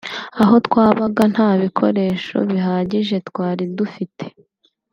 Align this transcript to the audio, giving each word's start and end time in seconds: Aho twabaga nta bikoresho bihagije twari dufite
Aho 0.43 0.55
twabaga 0.67 1.23
nta 1.33 1.49
bikoresho 1.61 2.37
bihagije 2.49 3.15
twari 3.29 3.63
dufite 3.77 4.25